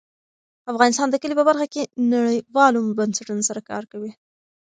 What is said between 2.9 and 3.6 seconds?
بنسټونو